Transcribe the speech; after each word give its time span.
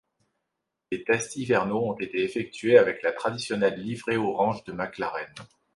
Les 0.91 1.03
tests 1.03 1.35
hivernaux 1.35 1.91
ont 1.93 1.99
été 1.99 2.23
effectués 2.23 2.75
avec 2.79 3.03
la 3.03 3.11
traditionnelle 3.11 3.79
livrée 3.79 4.17
orange 4.17 4.63
de 4.63 4.71
McLaren. 4.71 5.31